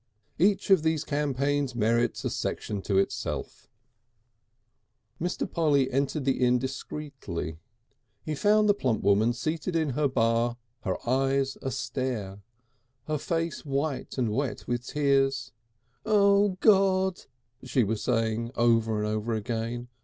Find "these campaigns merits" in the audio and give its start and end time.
0.81-2.25